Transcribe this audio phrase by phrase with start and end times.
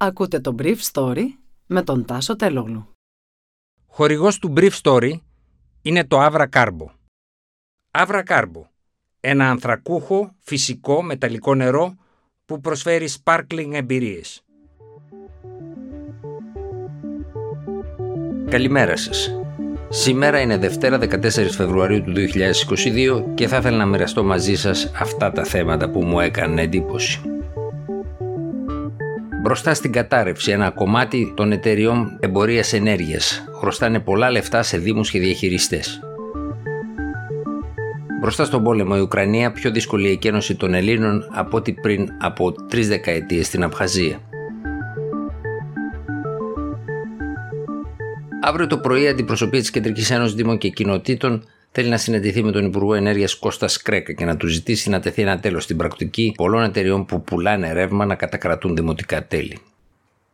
[0.00, 1.24] Ακούτε το Brief Story
[1.66, 2.88] με τον Τάσο Τελόγλου.
[3.86, 5.12] Χορηγός του Brief Story
[5.82, 6.86] είναι το Avra Carbo.
[7.90, 8.62] Avra Carbo,
[9.20, 11.94] ένα ανθρακούχο, φυσικό, μεταλλικό νερό
[12.44, 14.42] που προσφέρει sparkling εμπειρίες.
[18.50, 19.40] Καλημέρα σας.
[19.88, 25.32] Σήμερα είναι Δευτέρα 14 Φεβρουαρίου του 2022 και θα ήθελα να μοιραστώ μαζί σας αυτά
[25.32, 27.37] τα θέματα που μου έκανε εντύπωση
[29.48, 33.44] μπροστά στην κατάρρευση ένα κομμάτι των εταιριών εμπορίας ενέργειας.
[33.60, 36.00] Χρωστάνε πολλά λεφτά σε δήμους και διαχειριστές.
[38.20, 42.88] Μπροστά στον πόλεμο η Ουκρανία πιο δύσκολη εκένωση των Ελλήνων από ό,τι πριν από τρεις
[42.88, 44.18] δεκαετίες στην Απχαζία.
[48.42, 52.52] Αύριο το πρωί η αντιπροσωπεία της Κεντρικής Ένωσης Δήμων και Κοινοτήτων θέλει να συναντηθεί με
[52.52, 56.32] τον Υπουργό Ενέργειας Κώστας Σκρέκα και να του ζητήσει να τεθεί ένα τέλος στην πρακτική
[56.36, 59.58] πολλών εταιριών που πουλάνε ρεύμα να κατακρατούν δημοτικά τέλη.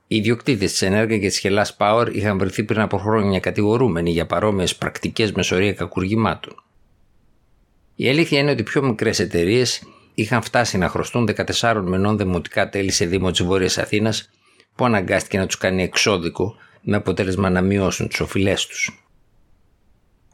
[0.07, 4.27] Οι ιδιοκτήτες της Ενέργεια και της Hellas Power είχαν βρεθεί πριν από χρόνια κατηγορούμενοι για
[4.27, 6.63] παρόμοιες πρακτικές μεσορία κακουργημάτων.
[7.97, 9.83] Η αλήθεια είναι ότι πιο μικρές εταιρείες
[10.15, 11.29] είχαν φτάσει να χρωστούν
[11.61, 14.31] 14 μενών δημοτικά τέλη σε Δήμο της Βόρειας Αθήνας
[14.75, 19.04] που αναγκάστηκε να τους κάνει εξώδικο με αποτέλεσμα να μειώσουν τις οφειλές τους.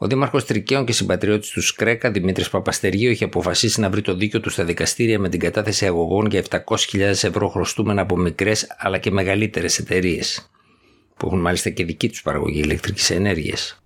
[0.02, 4.40] Ο Δήμαρχος Τρικαίων και συμπατριώτης του Σκρέκα, Δημήτρης Παπαστεργίου, είχε αποφασίσει να βρει το δίκιο
[4.40, 9.10] του στα δικαστήρια με την κατάθεση αγωγών για 700.000 ευρώ χρωστούμενα από μικρές αλλά και
[9.10, 10.50] μεγαλύτερες εταιρείες,
[11.16, 13.82] που έχουν μάλιστα και δική τους παραγωγή ηλεκτρικής ενέργειας.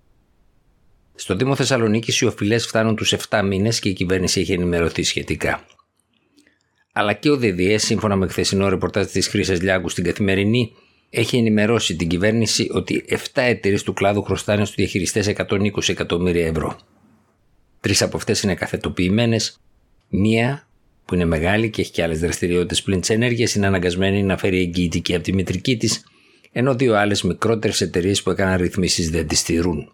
[1.15, 5.65] Στο Δήμο Θεσσαλονίκη οι οφειλές φτάνουν τους 7 μήνες και η κυβέρνηση έχει ενημερωθεί σχετικά.
[6.93, 10.71] Αλλά και ο ΔΔΕ, σύμφωνα με χθεσινό ρεπορτάζ της Χρήση Λιάγκου στην Καθημερινή,
[11.15, 16.77] έχει ενημερώσει την κυβέρνηση ότι 7 εταιρείες του κλάδου χρωστάνε στους διαχειριστές 120 εκατομμύρια ευρώ.
[17.79, 19.59] Τρεις από αυτές είναι καθετοποιημένες,
[20.09, 20.67] μία
[21.05, 24.59] που είναι μεγάλη και έχει και άλλες δραστηριότητες πλην της ενέργειας είναι αναγκασμένη να φέρει
[24.59, 26.03] εγγυητική από τη μητρική της,
[26.51, 29.91] ενώ δύο άλλες μικρότερες εταιρείες που έκαναν ρυθμίσεις δεν τη στηρούν.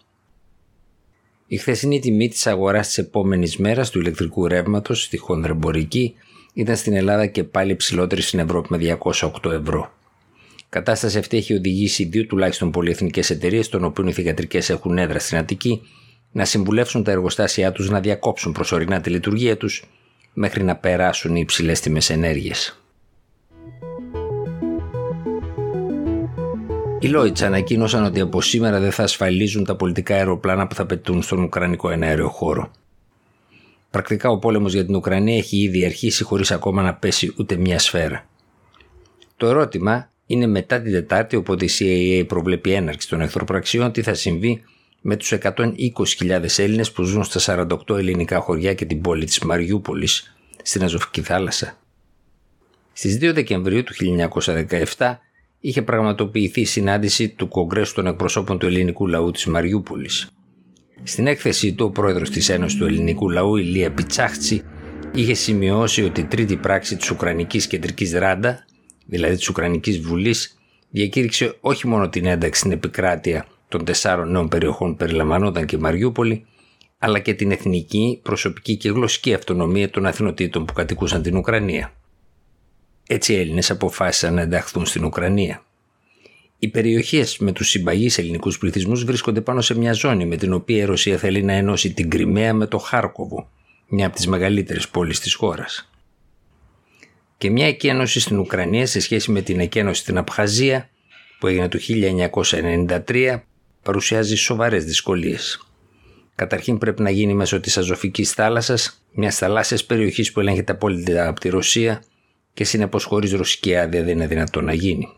[1.48, 6.14] Η χθεσινή τιμή της αγοράς της επόμενης μέρας του ηλεκτρικού ρεύματος στη χονδρεμπορική
[6.54, 8.98] ήταν στην Ελλάδα και πάλι ψηλότερη στην Ευρώπη με
[9.42, 10.00] 208 ευρώ
[10.72, 15.38] κατάσταση αυτή έχει οδηγήσει δύο τουλάχιστον πολυεθνικές εταιρείες, των οποίων οι θηγατρικές έχουν έδρα στην
[15.38, 15.82] Αττική,
[16.32, 19.84] να συμβουλεύσουν τα εργοστάσια τους να διακόψουν προσωρινά τη λειτουργία τους
[20.34, 22.82] μέχρι να περάσουν οι υψηλές τιμές ενέργειας.
[27.00, 31.22] Οι Lloyds ανακοίνωσαν ότι από σήμερα δεν θα ασφαλίζουν τα πολιτικά αεροπλάνα που θα πετούν
[31.22, 32.72] στον Ουκρανικό εναέριο χώρο.
[33.90, 37.80] Πρακτικά ο πόλεμος για την Ουκρανία έχει ήδη αρχίσει χωρίς ακόμα να πέσει ούτε μια
[37.80, 38.26] σφαίρα.
[39.38, 44.14] Το ερώτημα είναι μετά την Τετάρτη, οπότε η CIA προβλέπει έναρξη των εχθροπραξιών, τι θα
[44.14, 44.64] συμβεί
[45.02, 50.36] με τους 120.000 Έλληνες που ζουν στα 48 ελληνικά χωριά και την πόλη της Μαριούπολης
[50.64, 51.78] στην Αζωφική θάλασσα;
[52.94, 53.94] Στις 2 Δεκεμβρίου του
[54.98, 55.18] 1917
[55.60, 60.30] είχε πραγματοποιηθεί η συνάντηση του Κογκρέσου των Εκπροσώπων του Ελληνικού Λαού της Μαριούπολης.
[61.04, 64.64] Στην έκθεσή του, ο πρόεδρος της Ένωσης του Ελληνικού Λαού, Ηλία Πιτσάχτσι,
[65.14, 68.66] είχε σημειώσει ότι η τρίτη πράξη της Ουκρανικής Κεντρικής Ράντα
[69.12, 70.58] δηλαδή της Ουκρανικής Βουλής,
[70.90, 75.80] διακήρυξε όχι μόνο την ένταξη στην επικράτεια των τεσσάρων νέων περιοχών που περιλαμβανόταν και η
[75.80, 76.46] Μαριούπολη,
[76.98, 81.94] αλλά και την εθνική, προσωπική και γλωσσική αυτονομία των Αθηνοτήτων που κατοικούσαν την Ουκρανία.
[83.08, 85.64] Έτσι οι Έλληνες αποφάσισαν να ενταχθούν στην Ουκρανία.
[86.60, 90.78] Οι περιοχές με τους συμπαγείς ελληνικούς πληθυσμούς βρίσκονται πάνω σε μια ζώνη με την οποία
[90.78, 93.50] η Ρωσία θέλει να ενώσει την Κρυμαία με το Χάρκοβο,
[93.88, 95.91] μια από τις μεγαλύτερες πόλεις της χώρας
[97.42, 100.90] και μια εκένωση στην Ουκρανία σε σχέση με την εκένωση στην Απχαζία
[101.40, 101.80] που έγινε το
[103.08, 103.40] 1993
[103.84, 105.68] παρουσιάζει σοβαρές δυσκολίες.
[106.36, 111.40] Καταρχήν πρέπει να γίνει μέσω της Αζωφικής θάλασσας, μιας θαλάσσιας περιοχής που ελέγχεται απόλυτα από
[111.40, 112.04] τη Ρωσία
[112.54, 115.10] και συνεπώς χωρίς ρωσική άδεια δεν είναι δυνατό να γίνει.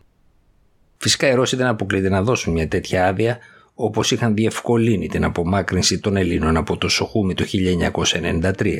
[0.96, 3.38] Φυσικά οι Ρώσοι δεν αποκλείται να δώσουν μια τέτοια άδεια
[3.74, 8.78] όπως είχαν διευκολύνει την απομάκρυνση των Ελλήνων από το Σοχούμι το 1993.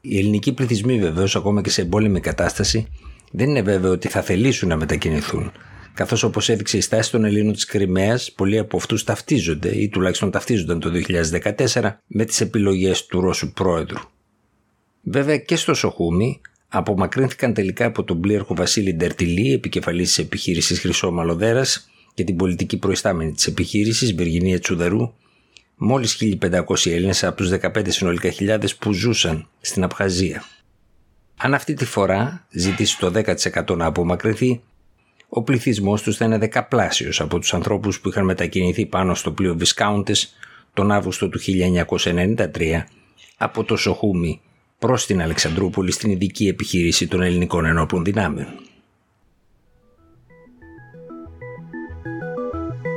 [0.00, 2.86] Οι ελληνικοί πληθυσμοί βεβαίως, ακόμα και σε εμπόλεμη κατάσταση,
[3.30, 5.52] δεν είναι βέβαιο ότι θα θελήσουν να μετακινηθούν.
[5.94, 10.30] Καθώς όπως έδειξε η στάση των Ελλήνων της Κρυμαίας, πολλοί από αυτούς ταυτίζονται ή τουλάχιστον
[10.30, 14.00] ταυτίζονταν το 2014 με τις επιλογές του Ρώσου πρόεδρου.
[15.02, 21.10] Βέβαια και στο Σοχούμι απομακρύνθηκαν τελικά από τον πλήρχο Βασίλη Ντερτιλή, επικεφαλής της επιχείρησης Χρυσό
[21.10, 25.12] Μαλοδέρας, και την πολιτική προϊστάμενη της επιχείρησης, Βεργινία Τσουδαρού,
[25.82, 30.44] μόλις 1.500 Έλληνες από τους 15 συνολικά χιλιάδες που ζούσαν στην Απχαζία.
[31.36, 34.62] Αν αυτή τη φορά ζητήσει το 10% να απομακρυνθεί,
[35.28, 39.54] ο πληθυσμός τους θα είναι δεκαπλάσιος από τους ανθρώπους που είχαν μετακινηθεί πάνω στο πλοίο
[39.54, 40.12] Βισκάουντε
[40.74, 42.82] τον Αύγουστο του 1993
[43.36, 44.40] από το Σοχούμι
[44.78, 48.69] προς την Αλεξανδρούπολη στην ειδική επιχείρηση των ελληνικών ενόπλων δυνάμεων.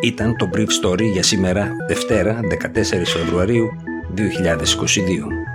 [0.03, 3.69] Ήταν το Brief Story για σήμερα Δευτέρα 14 Φεβρουαρίου
[4.15, 5.52] 2022.